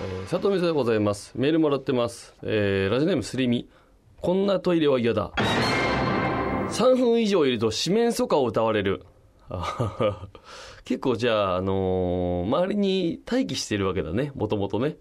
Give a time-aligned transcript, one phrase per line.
[0.00, 1.32] えー佐藤美沙でございます。
[1.36, 2.34] メールもらってます。
[2.42, 3.68] えーラジオネームすりみ。
[4.20, 5.32] こんなトイレは嫌だ。
[6.70, 9.04] 3分以上いると四面楚歌を歌われる。
[10.84, 14.96] 結構じゃあ、あのー周りに待機してるわけだね、もともとね。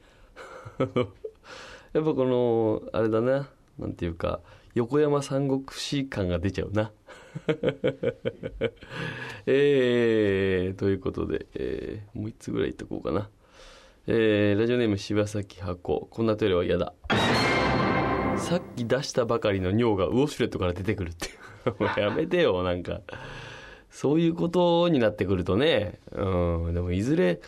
[1.93, 4.41] やっぱこの、あれだな、なんていうか、
[4.75, 6.91] 横山三国志感が出ちゃうな。
[9.45, 13.29] えー、ということで、えーもう一つぐらい言っとこうかな。
[14.09, 16.07] えーラジオネーム柴崎箱。
[16.09, 16.93] こんなトイレは嫌だ。
[18.37, 21.27] さっき出したばかりの尿がウォシュレットから出てくるって。
[21.77, 23.01] も うやめてよ、なんか。
[23.89, 27.41] そういうことになってくるとね、うん、でもいずれ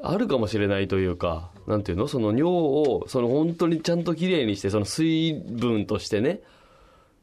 [0.00, 2.06] あるかもしれないというか、なんていうの？
[2.06, 6.40] その尿を、その本当にちゃんときれいにして、その水分としてね、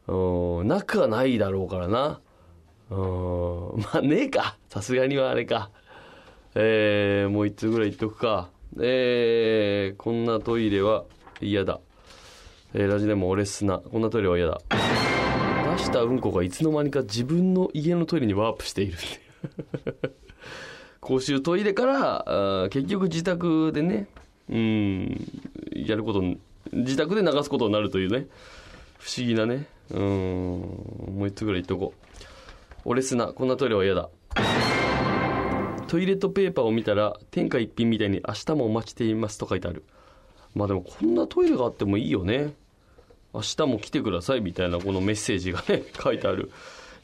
[0.07, 2.19] うん、なくはないだろうからな。
[2.89, 4.57] うん、まあねえか。
[4.67, 5.71] さすがにはあれか。
[6.55, 8.49] えー、もう一つぐらい言っとくか。
[8.79, 11.05] えー、こんなトイレは
[11.41, 11.79] 嫌だ。
[12.73, 13.79] えー、ラジネーム俺砂。
[13.79, 14.61] こんなトイレは嫌だ。
[15.77, 18.97] 出したうんこがいつの間にか自分の家のトイレにワープしているっ
[20.01, 20.11] て
[21.01, 24.07] 公衆トイレからあ結局自宅でね
[24.49, 25.27] うん
[25.73, 26.23] やること
[26.71, 28.27] 自宅で流すことになるというね
[28.99, 32.19] 不思議なねうんもう一つぐらい言っとこう
[32.85, 34.09] 俺砂こんなトイレは嫌だ
[35.93, 39.83] トイレットペーパーを見たら天下一品みたいに明日もお待ちしていますと書いてある。
[40.55, 42.55] まあでもこんなトイレがあってもいいよね。
[43.31, 46.49] 明日も来てくださいみたいなこのメッセージがね 書いてある。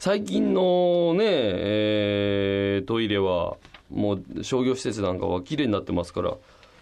[0.00, 3.58] 最近のね、えートイレは
[3.92, 6.36] もう商業施設なんかは綺麗になってますから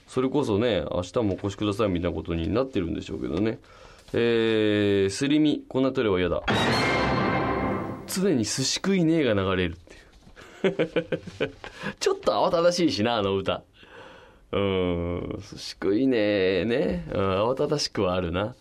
[0.06, 3.58] それこそね明日もお越しくださいみたいなことになってるんでしょうけどね。
[4.14, 6.42] えー、すりみこんなトイレは嫌だ。
[8.06, 10.07] 常に寿司食いねえが流れるっていう。
[12.00, 13.62] ちょっと慌ただしいしなあの歌。
[14.52, 15.42] うん。
[15.56, 18.54] しくいねね、うん、慌ただしくはあるな。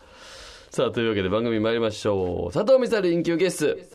[0.69, 2.53] さあというわけで番組参りましょう。
[2.53, 3.75] 佐藤美沙臨休ゲス。
[3.75, 3.81] ト